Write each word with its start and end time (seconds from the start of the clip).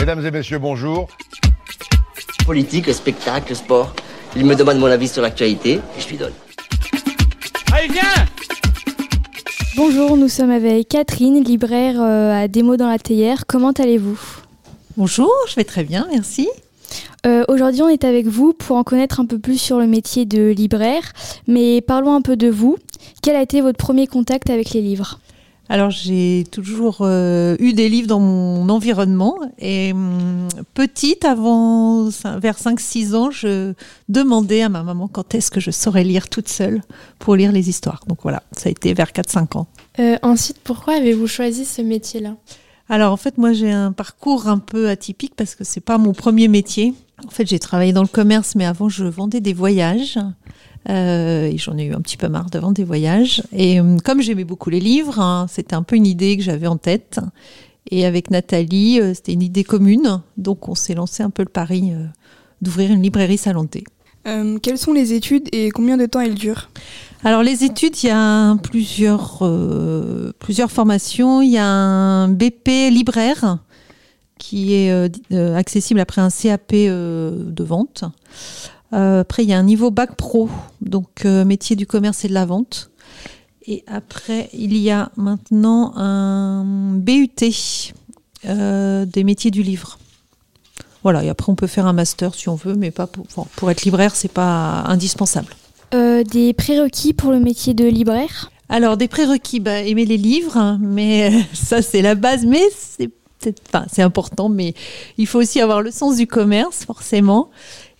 Mesdames 0.00 0.24
et 0.24 0.30
messieurs, 0.30 0.58
bonjour. 0.58 1.08
Politique, 2.46 2.90
spectacle, 2.94 3.54
sport. 3.54 3.94
Il 4.34 4.46
me 4.46 4.54
demande 4.54 4.78
mon 4.78 4.86
avis 4.86 5.08
sur 5.08 5.20
l'actualité 5.20 5.72
et 5.74 6.00
je 6.00 6.08
lui 6.08 6.16
donne. 6.16 6.32
Allez, 7.70 7.88
viens 7.88 8.00
Bonjour, 9.76 10.16
nous 10.16 10.30
sommes 10.30 10.52
avec 10.52 10.88
Catherine, 10.88 11.44
libraire 11.44 12.00
euh, 12.00 12.44
à 12.44 12.48
Démo 12.48 12.78
dans 12.78 12.88
la 12.88 12.98
théière. 12.98 13.44
Comment 13.46 13.72
allez-vous? 13.72 14.18
Bonjour, 14.96 15.30
je 15.46 15.54
vais 15.56 15.64
très 15.64 15.84
bien, 15.84 16.08
merci. 16.10 16.48
Euh, 17.26 17.44
Aujourd'hui, 17.48 17.82
on 17.82 17.88
est 17.90 18.04
avec 18.04 18.26
vous 18.26 18.54
pour 18.54 18.76
en 18.76 18.84
connaître 18.84 19.20
un 19.20 19.26
peu 19.26 19.38
plus 19.38 19.58
sur 19.58 19.78
le 19.78 19.86
métier 19.86 20.24
de 20.24 20.48
libraire. 20.48 21.12
Mais 21.46 21.82
parlons 21.82 22.14
un 22.14 22.22
peu 22.22 22.36
de 22.36 22.48
vous. 22.48 22.78
Quel 23.22 23.36
a 23.36 23.42
été 23.42 23.60
votre 23.60 23.76
premier 23.76 24.06
contact 24.06 24.48
avec 24.48 24.70
les 24.70 24.80
livres? 24.80 25.20
Alors 25.70 25.90
j'ai 25.90 26.44
toujours 26.50 26.98
euh, 27.02 27.54
eu 27.60 27.74
des 27.74 27.88
livres 27.88 28.08
dans 28.08 28.18
mon 28.18 28.68
environnement 28.68 29.36
et 29.60 29.92
hum, 29.92 30.48
petite, 30.74 31.24
avant 31.24 32.08
vers 32.08 32.58
5-6 32.58 33.14
ans, 33.14 33.30
je 33.30 33.72
demandais 34.08 34.62
à 34.62 34.68
ma 34.68 34.82
maman 34.82 35.06
quand 35.06 35.32
est-ce 35.32 35.52
que 35.52 35.60
je 35.60 35.70
saurais 35.70 36.02
lire 36.02 36.28
toute 36.28 36.48
seule 36.48 36.82
pour 37.20 37.36
lire 37.36 37.52
les 37.52 37.68
histoires. 37.68 38.02
Donc 38.08 38.18
voilà, 38.24 38.42
ça 38.50 38.68
a 38.68 38.72
été 38.72 38.92
vers 38.94 39.12
4-5 39.12 39.58
ans. 39.58 39.68
Euh, 40.00 40.16
ensuite, 40.22 40.58
pourquoi 40.64 40.94
avez-vous 40.94 41.28
choisi 41.28 41.64
ce 41.64 41.82
métier-là? 41.82 42.34
Alors 42.88 43.12
en 43.12 43.16
fait, 43.16 43.38
moi 43.38 43.52
j'ai 43.52 43.70
un 43.70 43.92
parcours 43.92 44.48
un 44.48 44.58
peu 44.58 44.88
atypique 44.88 45.34
parce 45.36 45.54
que 45.54 45.62
c'est 45.62 45.80
pas 45.80 45.98
mon 45.98 46.14
premier 46.14 46.48
métier. 46.48 46.94
En 47.24 47.30
fait, 47.30 47.46
j'ai 47.46 47.60
travaillé 47.60 47.92
dans 47.92 48.02
le 48.02 48.08
commerce, 48.08 48.56
mais 48.56 48.66
avant 48.66 48.88
je 48.88 49.04
vendais 49.04 49.40
des 49.40 49.52
voyages. 49.52 50.18
Euh, 50.88 51.46
et 51.46 51.58
j'en 51.58 51.76
ai 51.76 51.84
eu 51.84 51.92
un 51.92 52.00
petit 52.00 52.16
peu 52.16 52.28
marre 52.28 52.50
de 52.50 52.58
vendre 52.58 52.74
des 52.74 52.84
voyages. 52.84 53.42
Et 53.52 53.80
hum, 53.80 54.00
comme 54.00 54.22
j'aimais 54.22 54.44
beaucoup 54.44 54.70
les 54.70 54.80
livres, 54.80 55.20
hein, 55.20 55.46
c'était 55.48 55.74
un 55.74 55.82
peu 55.82 55.96
une 55.96 56.06
idée 56.06 56.36
que 56.36 56.42
j'avais 56.42 56.66
en 56.66 56.76
tête. 56.76 57.20
Et 57.90 58.06
avec 58.06 58.30
Nathalie, 58.30 59.00
euh, 59.00 59.14
c'était 59.14 59.32
une 59.32 59.42
idée 59.42 59.64
commune. 59.64 60.22
Donc 60.36 60.68
on 60.68 60.74
s'est 60.74 60.94
lancé 60.94 61.22
un 61.22 61.30
peu 61.30 61.42
le 61.42 61.48
pari 61.48 61.92
euh, 61.92 62.06
d'ouvrir 62.62 62.90
une 62.90 63.02
librairie 63.02 63.38
Salanté. 63.38 63.84
Euh, 64.26 64.58
quelles 64.58 64.78
sont 64.78 64.92
les 64.92 65.14
études 65.14 65.48
et 65.52 65.70
combien 65.70 65.96
de 65.96 66.06
temps 66.06 66.20
elles 66.20 66.34
durent? 66.34 66.70
Alors 67.24 67.42
les 67.42 67.64
études, 67.64 68.02
il 68.02 68.06
y 68.06 68.10
a 68.10 68.56
plusieurs, 68.56 69.38
euh, 69.42 70.32
plusieurs 70.38 70.70
formations. 70.70 71.42
Il 71.42 71.50
y 71.50 71.58
a 71.58 71.66
un 71.66 72.28
BP 72.28 72.90
libraire 72.90 73.58
qui 74.40 74.74
est 74.74 74.90
euh, 74.90 75.08
euh, 75.32 75.54
accessible 75.54 76.00
après 76.00 76.20
un 76.20 76.30
CAP 76.30 76.72
euh, 76.72 77.30
de 77.44 77.62
vente. 77.62 78.04
Euh, 78.92 79.20
après, 79.20 79.44
il 79.44 79.48
y 79.48 79.52
a 79.52 79.58
un 79.58 79.62
niveau 79.62 79.90
bac 79.90 80.16
pro, 80.16 80.48
donc 80.80 81.24
euh, 81.24 81.44
métier 81.44 81.76
du 81.76 81.86
commerce 81.86 82.24
et 82.24 82.28
de 82.28 82.34
la 82.34 82.44
vente. 82.44 82.90
Et 83.66 83.84
après, 83.86 84.48
il 84.52 84.76
y 84.76 84.90
a 84.90 85.10
maintenant 85.16 85.92
un 85.96 86.64
BUT 86.94 87.28
euh, 88.46 89.04
des 89.04 89.24
métiers 89.24 89.50
du 89.50 89.62
livre. 89.62 89.98
Voilà, 91.02 91.24
et 91.24 91.28
après 91.28 91.50
on 91.50 91.54
peut 91.54 91.66
faire 91.66 91.86
un 91.86 91.92
master 91.94 92.34
si 92.34 92.48
on 92.48 92.56
veut, 92.56 92.74
mais 92.74 92.90
pas 92.90 93.06
pour, 93.06 93.24
enfin, 93.24 93.48
pour 93.56 93.70
être 93.70 93.84
libraire, 93.84 94.14
c'est 94.14 94.32
pas 94.32 94.82
indispensable. 94.86 95.54
Des 95.92 96.52
prérequis 96.52 97.14
pour 97.14 97.32
le 97.32 97.40
métier 97.40 97.74
de 97.74 97.84
libraire? 97.86 98.50
Alors, 98.68 98.96
des 98.96 99.08
prérequis, 99.08 99.58
bah, 99.58 99.80
aimer 99.80 100.04
les 100.04 100.16
livres, 100.16 100.56
hein, 100.56 100.78
mais 100.80 101.32
ça, 101.52 101.82
c'est 101.82 102.02
la 102.02 102.14
base, 102.14 102.46
mais 102.46 102.62
c'est 102.76 103.10
enfin, 103.68 103.86
c'est 103.90 104.02
important, 104.02 104.48
mais 104.48 104.74
il 105.18 105.26
faut 105.26 105.38
aussi 105.38 105.60
avoir 105.60 105.82
le 105.82 105.90
sens 105.90 106.16
du 106.16 106.26
commerce, 106.26 106.84
forcément. 106.84 107.50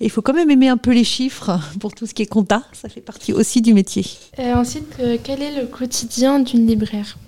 Et 0.00 0.06
il 0.06 0.10
faut 0.10 0.22
quand 0.22 0.32
même 0.32 0.50
aimer 0.50 0.68
un 0.68 0.78
peu 0.78 0.92
les 0.92 1.04
chiffres 1.04 1.58
pour 1.78 1.94
tout 1.94 2.06
ce 2.06 2.14
qui 2.14 2.22
est 2.22 2.26
compta, 2.26 2.62
ça 2.72 2.88
fait 2.88 3.02
partie 3.02 3.32
aussi 3.32 3.60
du 3.60 3.74
métier. 3.74 4.06
Euh, 4.38 4.54
Ensuite, 4.54 4.94
euh, 5.00 5.18
quel 5.22 5.42
est 5.42 5.60
le 5.60 5.66
quotidien 5.66 6.38
d'une 6.38 6.66
libraire? 6.66 7.18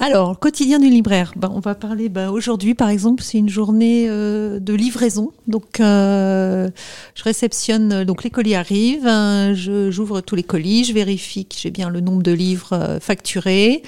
Alors, 0.00 0.30
le 0.30 0.36
quotidien 0.36 0.78
du 0.78 0.88
libraire, 0.88 1.32
ben, 1.34 1.50
on 1.52 1.58
va 1.58 1.74
parler 1.74 2.08
ben, 2.08 2.30
aujourd'hui, 2.30 2.74
par 2.74 2.88
exemple, 2.88 3.22
c'est 3.22 3.36
une 3.36 3.48
journée 3.48 4.06
euh, 4.08 4.60
de 4.60 4.72
livraison. 4.72 5.32
Donc, 5.48 5.80
euh, 5.80 6.70
je 7.16 7.24
réceptionne, 7.24 8.04
donc 8.04 8.22
les 8.22 8.30
colis 8.30 8.54
arrivent, 8.54 9.08
hein, 9.08 9.54
j'ouvre 9.54 10.20
tous 10.20 10.36
les 10.36 10.44
colis, 10.44 10.84
je 10.84 10.92
vérifie 10.92 11.46
que 11.46 11.56
j'ai 11.58 11.72
bien 11.72 11.90
le 11.90 12.00
nombre 12.00 12.22
de 12.22 12.30
livres 12.30 12.98
facturés. 13.00 13.82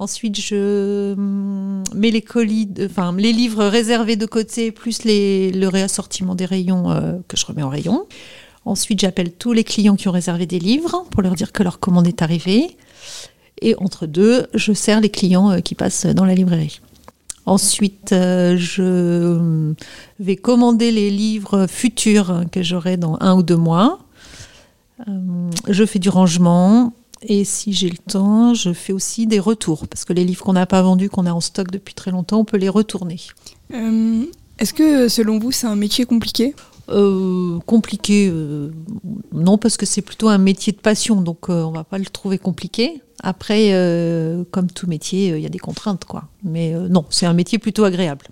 Ensuite, 0.00 0.40
je 0.40 1.12
hum, 1.12 1.84
mets 1.94 2.10
les 2.10 2.22
colis, 2.22 2.70
enfin 2.86 3.14
les 3.18 3.34
livres 3.34 3.66
réservés 3.66 4.16
de 4.16 4.24
côté, 4.24 4.72
plus 4.72 5.04
le 5.04 5.66
réassortiment 5.66 6.34
des 6.34 6.46
rayons 6.46 6.90
euh, 6.90 7.18
que 7.28 7.36
je 7.36 7.44
remets 7.44 7.62
en 7.62 7.68
rayon. 7.68 8.06
Ensuite, 8.64 9.00
j'appelle 9.00 9.30
tous 9.30 9.52
les 9.52 9.62
clients 9.62 9.96
qui 9.96 10.08
ont 10.08 10.12
réservé 10.12 10.46
des 10.46 10.58
livres 10.58 11.04
pour 11.10 11.20
leur 11.20 11.34
dire 11.34 11.52
que 11.52 11.62
leur 11.62 11.80
commande 11.80 12.06
est 12.06 12.22
arrivée. 12.22 12.78
Et 13.60 13.74
entre 13.76 14.06
deux, 14.06 14.46
je 14.54 14.72
sers 14.72 15.02
les 15.02 15.10
clients 15.10 15.50
euh, 15.50 15.60
qui 15.60 15.74
passent 15.74 16.06
dans 16.06 16.24
la 16.24 16.34
librairie. 16.34 16.80
Ensuite, 17.44 18.14
euh, 18.14 18.56
je 18.56 19.74
vais 20.18 20.36
commander 20.36 20.92
les 20.92 21.10
livres 21.10 21.66
futurs 21.66 22.44
que 22.50 22.62
j'aurai 22.62 22.96
dans 22.96 23.18
un 23.20 23.34
ou 23.34 23.42
deux 23.42 23.56
mois. 23.56 23.98
Je 25.68 25.84
fais 25.84 25.98
du 25.98 26.08
rangement. 26.08 26.94
Et 27.22 27.44
si 27.44 27.72
j'ai 27.72 27.90
le 27.90 27.98
temps, 27.98 28.54
je 28.54 28.72
fais 28.72 28.92
aussi 28.92 29.26
des 29.26 29.40
retours. 29.40 29.86
Parce 29.88 30.04
que 30.04 30.12
les 30.12 30.24
livres 30.24 30.44
qu'on 30.44 30.54
n'a 30.54 30.66
pas 30.66 30.82
vendus, 30.82 31.10
qu'on 31.10 31.26
a 31.26 31.32
en 31.32 31.40
stock 31.40 31.70
depuis 31.70 31.94
très 31.94 32.10
longtemps, 32.10 32.40
on 32.40 32.44
peut 32.44 32.56
les 32.56 32.68
retourner. 32.68 33.20
Euh, 33.74 34.24
Est-ce 34.58 34.72
que 34.72 35.08
selon 35.08 35.38
vous 35.38 35.52
c'est 35.52 35.66
un 35.66 35.76
métier 35.76 36.04
compliqué? 36.06 36.54
Euh, 36.88 37.60
compliqué, 37.66 38.28
euh, 38.32 38.70
non, 39.32 39.58
parce 39.58 39.76
que 39.76 39.86
c'est 39.86 40.02
plutôt 40.02 40.28
un 40.28 40.38
métier 40.38 40.72
de 40.72 40.78
passion, 40.78 41.20
donc 41.20 41.48
euh, 41.48 41.62
on 41.62 41.70
va 41.70 41.84
pas 41.84 41.98
le 41.98 42.06
trouver 42.06 42.36
compliqué. 42.36 43.00
Après, 43.22 43.68
euh, 43.72 44.42
comme 44.50 44.68
tout 44.70 44.88
métier, 44.88 45.30
euh, 45.30 45.38
il 45.38 45.42
y 45.42 45.46
a 45.46 45.50
des 45.50 45.58
contraintes, 45.58 46.04
quoi. 46.04 46.24
Mais 46.42 46.74
euh, 46.74 46.88
non, 46.88 47.04
c'est 47.10 47.26
un 47.26 47.32
métier 47.32 47.58
plutôt 47.58 47.84
agréable. 47.84 48.26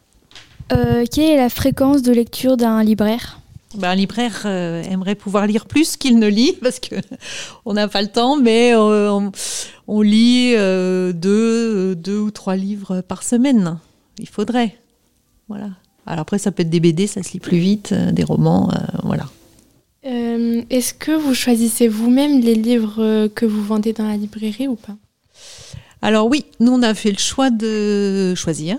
Euh, 0.72 1.04
Quelle 1.12 1.31
est 1.31 1.37
la 1.37 1.50
fréquence 1.50 2.03
de 2.03 2.12
lecture 2.12 2.56
d'un 2.56 2.82
libraire? 2.82 3.41
Ben, 3.75 3.91
un 3.91 3.95
libraire 3.95 4.43
euh, 4.47 4.83
aimerait 4.83 5.15
pouvoir 5.15 5.47
lire 5.47 5.67
plus 5.67 5.97
qu'il 5.97 6.19
ne 6.19 6.27
lit, 6.27 6.55
parce 6.62 6.81
que 6.81 6.97
on 7.65 7.75
n'a 7.75 7.89
pas 7.89 8.03
le 8.03 8.09
temps, 8.09 8.37
mais 8.37 8.75
euh, 8.75 9.12
on, 9.12 9.31
on 9.87 10.01
lit 10.01 10.55
euh, 10.56 11.12
deux, 11.12 11.95
deux 11.95 12.19
ou 12.19 12.31
trois 12.31 12.57
livres 12.57 13.03
par 13.03 13.23
semaine. 13.23 13.78
Il 14.19 14.28
faudrait. 14.28 14.77
Voilà. 15.49 15.71
Alors 16.07 16.21
après, 16.21 16.39
ça 16.39 16.51
peut 16.51 16.62
être 16.62 16.71
des 16.71 16.81
BD, 16.81 17.07
ça 17.07 17.23
se 17.23 17.33
lit 17.33 17.41
plus 17.41 17.59
vite, 17.59 17.93
des 17.93 18.25
romans, 18.25 18.71
voilà. 19.03 19.28
Est-ce 20.03 20.95
que 20.95 21.12
vous 21.12 21.34
choisissez 21.34 21.87
vous-même 21.87 22.41
les 22.41 22.55
livres 22.55 23.28
que 23.28 23.45
vous 23.45 23.62
vendez 23.62 23.93
dans 23.93 24.07
la 24.07 24.17
librairie 24.17 24.69
ou 24.69 24.77
pas? 24.77 24.97
Alors 26.01 26.28
oui, 26.28 26.47
nous 26.61 26.73
on 26.73 26.83
a 26.83 26.95
fait 26.95 27.11
le 27.11 27.19
choix 27.19 27.51
de 27.51 28.34
choisir. 28.34 28.77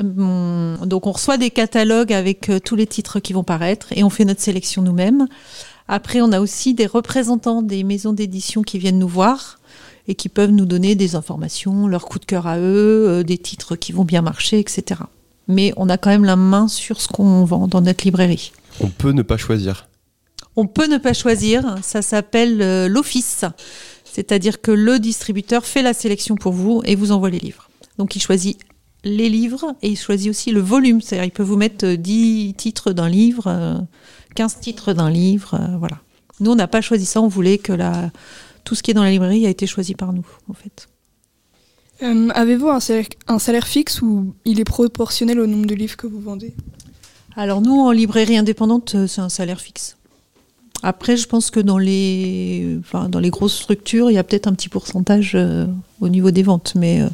Donc 0.00 1.06
on 1.06 1.12
reçoit 1.12 1.36
des 1.36 1.50
catalogues 1.50 2.12
avec 2.12 2.48
euh, 2.48 2.58
tous 2.58 2.76
les 2.76 2.86
titres 2.86 3.20
qui 3.20 3.32
vont 3.32 3.44
paraître 3.44 3.88
et 3.92 4.02
on 4.04 4.10
fait 4.10 4.24
notre 4.24 4.40
sélection 4.40 4.82
nous-mêmes. 4.82 5.26
Après, 5.88 6.20
on 6.22 6.32
a 6.32 6.40
aussi 6.40 6.74
des 6.74 6.86
représentants 6.86 7.62
des 7.62 7.84
maisons 7.84 8.12
d'édition 8.12 8.62
qui 8.62 8.78
viennent 8.78 8.98
nous 8.98 9.08
voir 9.08 9.58
et 10.08 10.14
qui 10.14 10.28
peuvent 10.28 10.50
nous 10.50 10.64
donner 10.64 10.94
des 10.94 11.14
informations, 11.14 11.86
leur 11.86 12.06
coup 12.06 12.18
de 12.18 12.24
cœur 12.24 12.46
à 12.46 12.58
eux, 12.58 13.04
euh, 13.08 13.22
des 13.22 13.38
titres 13.38 13.76
qui 13.76 13.92
vont 13.92 14.04
bien 14.04 14.22
marcher, 14.22 14.58
etc. 14.58 15.02
Mais 15.48 15.72
on 15.76 15.88
a 15.88 15.98
quand 15.98 16.10
même 16.10 16.24
la 16.24 16.36
main 16.36 16.68
sur 16.68 17.00
ce 17.00 17.08
qu'on 17.08 17.44
vend 17.44 17.68
dans 17.68 17.80
notre 17.80 18.04
librairie. 18.04 18.52
On 18.80 18.88
peut 18.88 19.12
ne 19.12 19.22
pas 19.22 19.36
choisir. 19.36 19.88
On 20.56 20.66
peut 20.66 20.86
ne 20.86 20.98
pas 20.98 21.12
choisir, 21.12 21.76
ça 21.82 22.02
s'appelle 22.02 22.60
euh, 22.62 22.88
l'office. 22.88 23.44
C'est-à-dire 24.04 24.60
que 24.60 24.70
le 24.70 24.98
distributeur 24.98 25.64
fait 25.64 25.82
la 25.82 25.94
sélection 25.94 26.36
pour 26.36 26.52
vous 26.52 26.82
et 26.84 26.94
vous 26.94 27.12
envoie 27.12 27.30
les 27.30 27.38
livres. 27.38 27.70
Donc 27.98 28.16
il 28.16 28.20
choisit 28.20 28.58
les 29.04 29.28
livres 29.28 29.74
et 29.82 29.88
il 29.88 29.96
choisit 29.96 30.30
aussi 30.30 30.50
le 30.50 30.60
volume. 30.60 31.00
C'est-à-dire 31.00 31.24
il 31.24 31.30
peut 31.30 31.42
vous 31.42 31.56
mettre 31.56 31.86
euh, 31.86 31.96
10 31.96 32.54
titres 32.56 32.92
d'un 32.92 33.08
livre, 33.08 33.44
euh, 33.46 33.78
15 34.34 34.60
titres 34.60 34.92
d'un 34.92 35.10
livre, 35.10 35.54
euh, 35.54 35.76
voilà. 35.78 35.98
Nous, 36.40 36.50
on 36.50 36.56
n'a 36.56 36.68
pas 36.68 36.80
choisi 36.80 37.06
ça, 37.06 37.20
on 37.20 37.28
voulait 37.28 37.58
que 37.58 37.72
la... 37.72 38.10
tout 38.64 38.74
ce 38.74 38.82
qui 38.82 38.90
est 38.90 38.94
dans 38.94 39.04
la 39.04 39.10
librairie 39.10 39.46
a 39.46 39.50
été 39.50 39.66
choisi 39.66 39.94
par 39.94 40.12
nous, 40.12 40.26
en 40.48 40.54
fait. 40.54 40.88
Euh, 42.02 42.30
Avez-vous 42.34 42.68
un 42.68 42.80
salaire, 42.80 43.06
un 43.28 43.38
salaire 43.38 43.66
fixe 43.66 44.02
ou 44.02 44.34
il 44.44 44.58
est 44.58 44.64
proportionnel 44.64 45.38
au 45.38 45.46
nombre 45.46 45.66
de 45.66 45.74
livres 45.74 45.96
que 45.96 46.06
vous 46.06 46.20
vendez? 46.20 46.54
Alors 47.36 47.60
nous, 47.60 47.78
en 47.78 47.90
librairie 47.92 48.36
indépendante, 48.36 48.94
euh, 48.94 49.06
c'est 49.06 49.20
un 49.20 49.28
salaire 49.28 49.60
fixe. 49.60 49.96
Après, 50.82 51.16
je 51.16 51.28
pense 51.28 51.50
que 51.50 51.60
dans 51.60 51.78
les, 51.78 52.76
enfin, 52.80 53.08
dans 53.08 53.20
les 53.20 53.30
grosses 53.30 53.54
structures, 53.54 54.10
il 54.10 54.14
y 54.14 54.18
a 54.18 54.24
peut-être 54.24 54.48
un 54.48 54.52
petit 54.52 54.68
pourcentage 54.68 55.32
euh, 55.34 55.66
au 56.00 56.08
niveau 56.08 56.32
des 56.32 56.42
ventes, 56.42 56.74
mais 56.74 57.00
euh, 57.00 57.08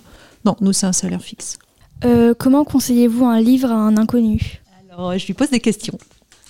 non, 0.45 0.57
nous, 0.61 0.73
c'est 0.73 0.87
un 0.87 0.93
salaire 0.93 1.23
fixe. 1.23 1.59
Euh, 2.05 2.35
Comment 2.39 2.65
conseillez-vous 2.65 3.25
un 3.25 3.41
livre 3.41 3.71
à 3.71 3.75
un 3.75 3.97
inconnu? 3.97 4.61
Alors, 4.91 5.17
je 5.19 5.27
lui 5.27 5.35
pose 5.35 5.51
des 5.51 5.61
questions. 5.61 5.99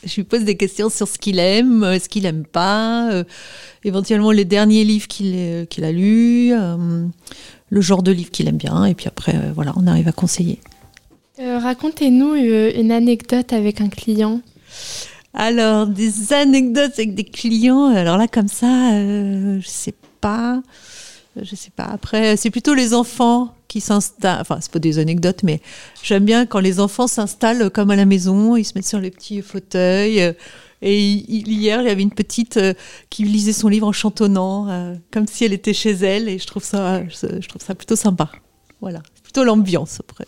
Je 0.04 0.14
lui 0.16 0.24
pose 0.24 0.44
des 0.44 0.56
questions 0.56 0.90
sur 0.90 1.08
ce 1.08 1.18
qu'il 1.18 1.38
aime, 1.38 1.82
euh, 1.82 1.98
ce 1.98 2.08
qu'il 2.08 2.24
aime 2.26 2.44
pas, 2.44 3.10
euh, 3.10 3.24
éventuellement 3.84 4.30
les 4.30 4.44
derniers 4.44 4.84
livres 4.84 5.08
qu'il 5.08 5.84
a 5.84 5.92
lus, 5.92 6.52
euh, 6.52 7.06
le 7.70 7.80
genre 7.80 8.02
de 8.02 8.12
livre 8.12 8.30
qu'il 8.30 8.46
aime 8.48 8.58
bien, 8.58 8.84
et 8.84 8.94
puis 8.94 9.08
après, 9.08 9.34
euh, 9.34 9.52
voilà, 9.52 9.72
on 9.76 9.86
arrive 9.86 10.06
à 10.06 10.12
conseiller. 10.12 10.60
Euh, 11.40 11.58
Racontez-nous 11.58 12.34
euh, 12.34 12.72
une 12.76 12.92
anecdote 12.92 13.52
avec 13.52 13.80
un 13.80 13.88
client. 13.88 14.40
Alors, 15.34 15.86
des 15.86 16.32
anecdotes 16.32 16.92
avec 16.96 17.14
des 17.14 17.24
clients, 17.24 17.86
alors 17.86 18.18
là, 18.18 18.28
comme 18.28 18.48
ça, 18.48 18.92
euh, 18.92 19.60
je 19.60 19.68
sais 19.68 19.94
pas. 20.20 20.62
Je 21.40 21.54
sais 21.54 21.70
pas. 21.74 21.84
Après, 21.84 22.36
c'est 22.36 22.50
plutôt 22.50 22.74
les 22.74 22.94
enfants 22.94 23.54
qui 23.68 23.80
s'installent. 23.80 24.40
Enfin, 24.40 24.58
c'est 24.60 24.72
pas 24.72 24.78
des 24.78 24.98
anecdotes, 24.98 25.42
mais 25.42 25.60
j'aime 26.02 26.24
bien 26.24 26.46
quand 26.46 26.60
les 26.60 26.80
enfants 26.80 27.06
s'installent 27.06 27.70
comme 27.70 27.90
à 27.90 27.96
la 27.96 28.06
maison, 28.06 28.56
ils 28.56 28.64
se 28.64 28.72
mettent 28.74 28.86
sur 28.88 28.98
les 29.00 29.10
petits 29.10 29.42
fauteuils. 29.42 30.22
euh, 30.22 30.32
Et 30.80 30.98
il- 31.06 31.48
hier, 31.48 31.80
il 31.82 31.86
y 31.88 31.90
avait 31.90 32.02
une 32.02 32.12
petite 32.12 32.56
euh, 32.56 32.72
qui 33.10 33.24
lisait 33.24 33.52
son 33.52 33.68
livre 33.68 33.86
en 33.88 33.92
chantonnant, 33.92 34.68
euh, 34.70 34.94
comme 35.10 35.26
si 35.26 35.44
elle 35.44 35.52
était 35.52 35.74
chez 35.74 35.90
elle, 35.90 36.28
et 36.28 36.38
je 36.38 36.46
trouve 36.46 36.62
ça, 36.64 37.02
je, 37.08 37.48
trouve 37.48 37.60
ça 37.62 37.74
plutôt 37.74 37.96
sympa. 37.96 38.30
Voilà, 38.80 39.02
plutôt 39.24 39.42
l'ambiance 39.44 39.98
après. 40.00 40.26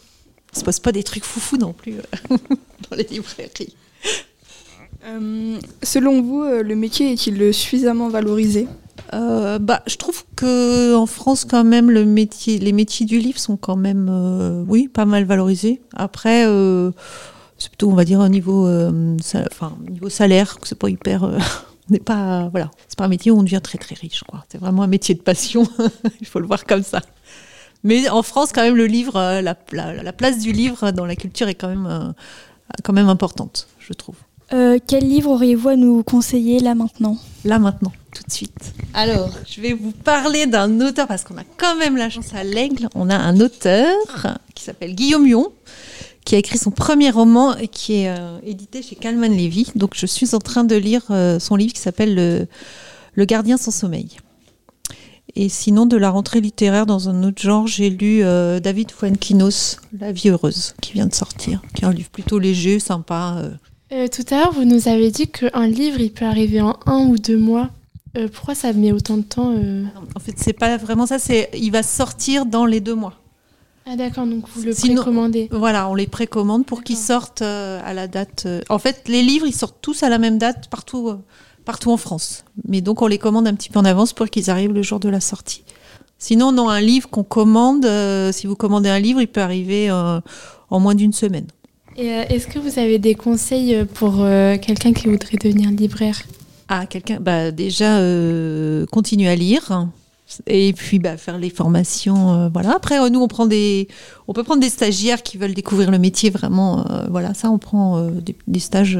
On 0.54 0.58
se 0.58 0.64
passe 0.64 0.80
pas 0.80 0.90
des 0.90 1.04
trucs 1.04 1.24
foufous 1.24 1.56
non 1.56 1.72
plus 1.72 1.94
dans 2.90 2.96
les 2.96 3.04
librairies. 3.04 3.74
Selon 5.82 6.20
vous, 6.20 6.42
le 6.44 6.74
métier 6.74 7.12
est-il 7.12 7.54
suffisamment 7.54 8.08
valorisé? 8.08 8.66
Euh, 9.12 9.58
bah, 9.58 9.82
je 9.86 9.96
trouve 9.96 10.24
que 10.36 10.94
en 10.94 11.06
France, 11.06 11.44
quand 11.44 11.64
même, 11.64 11.90
le 11.90 12.04
métier, 12.04 12.58
les 12.58 12.72
métiers 12.72 13.06
du 13.06 13.18
livre 13.18 13.38
sont 13.38 13.56
quand 13.56 13.76
même, 13.76 14.08
euh, 14.10 14.64
oui, 14.66 14.88
pas 14.88 15.04
mal 15.04 15.24
valorisés. 15.24 15.80
Après, 15.94 16.46
euh, 16.46 16.90
c'est 17.58 17.68
plutôt, 17.70 17.90
on 17.90 17.94
va 17.94 18.04
dire, 18.04 18.20
un 18.20 18.28
niveau, 18.28 18.66
enfin, 19.50 19.76
niveau 19.88 20.08
salaire, 20.08 20.56
c'est 20.62 20.78
pas 20.78 20.88
hyper. 20.88 21.24
on 21.24 21.92
n'est 21.92 21.98
pas, 21.98 22.48
voilà, 22.50 22.70
c'est 22.88 22.96
pas 22.98 23.04
un 23.04 23.08
métier 23.08 23.30
où 23.32 23.38
on 23.38 23.42
devient 23.42 23.60
très 23.62 23.78
très 23.78 23.94
riche, 23.94 24.22
quoi. 24.26 24.44
C'est 24.48 24.58
vraiment 24.58 24.82
un 24.82 24.86
métier 24.88 25.14
de 25.14 25.22
passion. 25.22 25.66
Il 26.20 26.26
faut 26.26 26.38
le 26.40 26.46
voir 26.46 26.64
comme 26.64 26.82
ça. 26.82 27.00
Mais 27.82 28.08
en 28.10 28.22
France, 28.22 28.50
quand 28.54 28.62
même, 28.62 28.76
le 28.76 28.86
livre, 28.86 29.14
la, 29.40 29.56
la- 29.72 30.02
la 30.02 30.12
place 30.12 30.38
du 30.38 30.52
livre 30.52 30.90
dans 30.92 31.06
la 31.06 31.16
culture 31.16 31.48
est 31.48 31.54
quand 31.54 31.68
même, 31.68 32.14
quand 32.84 32.92
même 32.92 33.08
importante, 33.08 33.68
je 33.78 33.92
trouve. 33.94 34.16
Euh, 34.52 34.78
quel 34.84 35.06
livre 35.08 35.30
auriez-vous 35.30 35.68
à 35.68 35.76
nous 35.76 36.02
conseiller 36.02 36.58
là 36.58 36.74
maintenant? 36.74 37.16
Là 37.44 37.58
maintenant, 37.58 37.92
tout 38.14 38.24
de 38.26 38.32
suite. 38.32 38.74
Alors, 38.94 39.30
je 39.48 39.60
vais 39.60 39.72
vous 39.72 39.92
parler 39.92 40.46
d'un 40.46 40.80
auteur 40.80 41.06
parce 41.06 41.22
qu'on 41.22 41.36
a 41.36 41.44
quand 41.56 41.76
même 41.76 41.96
la 41.96 42.10
chance 42.10 42.34
à 42.34 42.42
l'Aigle. 42.42 42.88
On 42.96 43.08
a 43.10 43.16
un 43.16 43.38
auteur 43.40 43.94
qui 44.54 44.64
s'appelle 44.64 44.96
Guillaume 44.96 45.26
Huon, 45.26 45.52
qui 46.24 46.34
a 46.34 46.38
écrit 46.38 46.58
son 46.58 46.72
premier 46.72 47.10
roman 47.10 47.56
et 47.56 47.68
qui 47.68 48.02
est 48.02 48.08
euh, 48.08 48.38
édité 48.44 48.82
chez 48.82 48.96
Calman 48.96 49.28
Levy. 49.28 49.70
Donc, 49.76 49.92
je 49.94 50.06
suis 50.06 50.34
en 50.34 50.40
train 50.40 50.64
de 50.64 50.74
lire 50.74 51.02
euh, 51.10 51.38
son 51.38 51.54
livre 51.54 51.72
qui 51.72 51.80
s'appelle 51.80 52.14
le, 52.16 52.48
Le 53.14 53.24
gardien 53.26 53.56
sans 53.56 53.70
sommeil. 53.70 54.16
Et 55.36 55.48
sinon, 55.48 55.86
de 55.86 55.96
la 55.96 56.10
rentrée 56.10 56.40
littéraire 56.40 56.86
dans 56.86 57.08
un 57.08 57.22
autre 57.22 57.40
genre, 57.40 57.68
j'ai 57.68 57.88
lu 57.88 58.24
euh, 58.24 58.58
David 58.58 58.90
Fuenquinos, 58.90 59.76
La 59.96 60.10
vie 60.10 60.28
heureuse, 60.28 60.74
qui 60.82 60.92
vient 60.92 61.06
de 61.06 61.14
sortir, 61.14 61.62
qui 61.72 61.84
est 61.84 61.86
un 61.86 61.92
livre 61.92 62.10
plutôt 62.10 62.40
léger, 62.40 62.80
sympa. 62.80 63.40
Euh, 63.92 64.08
tout 64.08 64.24
à 64.30 64.38
l'heure, 64.38 64.52
vous 64.52 64.64
nous 64.64 64.88
avez 64.88 65.10
dit 65.10 65.28
qu'un 65.28 65.66
livre, 65.66 66.00
il 66.00 66.12
peut 66.12 66.24
arriver 66.24 66.60
en 66.60 66.78
un 66.86 67.06
ou 67.06 67.18
deux 67.18 67.38
mois. 67.38 67.70
Euh, 68.16 68.28
pourquoi 68.32 68.54
ça 68.54 68.72
met 68.72 68.92
autant 68.92 69.16
de 69.16 69.22
temps 69.22 69.52
euh 69.56 69.84
En 70.16 70.20
fait, 70.20 70.34
c'est 70.36 70.52
pas 70.52 70.76
vraiment 70.76 71.06
ça. 71.06 71.18
C'est 71.18 71.50
il 71.54 71.70
va 71.70 71.82
sortir 71.82 72.46
dans 72.46 72.66
les 72.66 72.80
deux 72.80 72.94
mois. 72.94 73.14
Ah 73.86 73.96
d'accord, 73.96 74.26
donc 74.26 74.44
vous 74.54 74.62
le 74.62 74.72
Sinon- 74.72 74.96
précommandez. 75.02 75.48
Voilà, 75.52 75.88
on 75.88 75.94
les 75.94 76.06
précommande 76.06 76.66
pour 76.66 76.82
qu'ils 76.82 76.96
sortent 76.96 77.42
euh, 77.42 77.80
à 77.84 77.94
la 77.94 78.06
date. 78.08 78.46
En 78.68 78.78
fait, 78.78 79.02
les 79.08 79.22
livres, 79.22 79.46
ils 79.46 79.54
sortent 79.54 79.78
tous 79.80 80.02
à 80.02 80.08
la 80.08 80.18
même 80.18 80.38
date 80.38 80.68
partout, 80.68 81.12
partout 81.64 81.90
en 81.90 81.96
France. 81.96 82.44
Mais 82.68 82.80
donc, 82.80 83.02
on 83.02 83.06
les 83.06 83.18
commande 83.18 83.46
un 83.46 83.54
petit 83.54 83.70
peu 83.70 83.78
en 83.78 83.84
avance 83.84 84.12
pour 84.12 84.28
qu'ils 84.28 84.50
arrivent 84.50 84.72
le 84.72 84.82
jour 84.82 85.00
de 85.00 85.08
la 85.08 85.20
sortie. 85.20 85.64
Sinon, 86.18 86.52
non, 86.52 86.68
un 86.68 86.80
livre 86.82 87.08
qu'on 87.08 87.24
commande, 87.24 87.86
euh, 87.86 88.30
si 88.30 88.46
vous 88.46 88.54
commandez 88.54 88.90
un 88.90 88.98
livre, 88.98 89.22
il 89.22 89.28
peut 89.28 89.40
arriver 89.40 89.88
euh, 89.90 90.20
en 90.68 90.78
moins 90.78 90.94
d'une 90.94 91.14
semaine. 91.14 91.46
Euh, 92.00 92.24
est-ce 92.30 92.46
que 92.46 92.58
vous 92.58 92.78
avez 92.78 92.98
des 92.98 93.14
conseils 93.14 93.74
euh, 93.74 93.84
pour 93.84 94.20
euh, 94.20 94.56
quelqu'un 94.56 94.92
qui 94.92 95.06
voudrait 95.06 95.36
devenir 95.36 95.70
libraire? 95.70 96.16
Ah, 96.68 96.86
quelqu'un, 96.86 97.18
bah 97.20 97.50
déjà, 97.50 97.98
euh, 97.98 98.86
continuer 98.86 99.28
à 99.28 99.34
lire. 99.36 99.88
Et 100.46 100.72
puis 100.72 101.00
bah, 101.00 101.16
faire 101.16 101.38
les 101.38 101.50
formations, 101.50 102.32
euh, 102.32 102.48
voilà. 102.52 102.76
Après, 102.76 103.10
nous, 103.10 103.20
on 103.20 103.26
prend 103.28 103.46
des, 103.46 103.88
on 104.28 104.32
peut 104.32 104.44
prendre 104.44 104.60
des 104.60 104.68
stagiaires 104.70 105.22
qui 105.24 105.36
veulent 105.36 105.54
découvrir 105.54 105.90
le 105.90 105.98
métier 105.98 106.30
vraiment. 106.30 106.86
euh, 106.90 107.06
voilà, 107.10 107.34
ça, 107.34 107.50
on 107.50 107.58
prend 107.58 108.00
des, 108.08 108.36
des 108.46 108.60
stages 108.60 108.98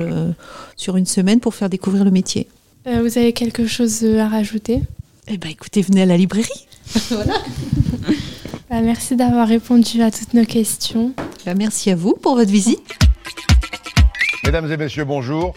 sur 0.76 0.96
une 0.96 1.06
semaine 1.06 1.38
pour 1.40 1.54
faire 1.54 1.70
découvrir 1.70 2.04
le 2.04 2.10
métier. 2.10 2.48
Vous 2.84 3.18
avez 3.18 3.32
quelque 3.32 3.66
chose 3.66 4.04
à 4.04 4.28
rajouter? 4.28 4.80
Eh 5.28 5.36
ben, 5.38 5.50
écoutez, 5.50 5.82
venez 5.82 6.02
à 6.02 6.06
la 6.06 6.16
librairie. 6.16 6.66
Bah, 8.68 8.80
Merci 8.82 9.16
d'avoir 9.16 9.48
répondu 9.48 10.00
à 10.00 10.12
toutes 10.12 10.32
nos 10.32 10.44
questions. 10.44 11.12
Bah, 11.46 11.54
merci 11.54 11.90
à 11.90 11.96
vous 11.96 12.14
pour 12.14 12.36
votre 12.36 12.50
visite. 12.50 12.80
Mesdames 14.44 14.70
et 14.70 14.76
messieurs, 14.76 15.04
bonjour. 15.04 15.54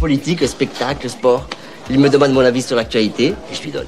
Politique, 0.00 0.46
spectacle, 0.46 1.08
sport. 1.10 1.46
Il 1.90 1.98
me 1.98 2.08
demande 2.08 2.32
mon 2.32 2.40
avis 2.40 2.62
sur 2.62 2.76
l'actualité 2.76 3.28
et 3.28 3.54
je 3.54 3.62
lui 3.62 3.70
donne. 3.70 3.86